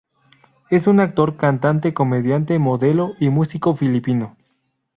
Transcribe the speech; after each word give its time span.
Es 0.71 0.87
un 0.87 0.99
actor, 0.99 1.37
cantante, 1.37 1.93
comediante, 1.93 2.57
modelo 2.57 3.13
y 3.19 3.29
músico 3.29 3.75
filipino. 3.75 4.35